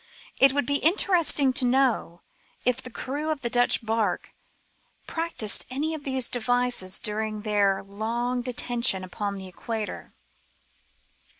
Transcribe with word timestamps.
It 0.39 0.51
would 0.53 0.65
be 0.65 0.77
interesting 0.77 1.53
to 1.53 1.63
know 1.63 2.21
if 2.65 2.81
the 2.81 2.89
crew 2.89 3.29
of 3.29 3.41
the 3.41 3.51
Dutch 3.51 3.85
barque 3.85 4.33
practised 5.05 5.67
any 5.69 5.93
of 5.93 6.05
these 6.05 6.27
devices 6.27 6.97
during 6.99 7.43
their 7.43 7.83
long 7.83 8.41
detention 8.41 9.03
upon 9.03 9.35
the 9.35 9.47
Equator? 9.47 10.11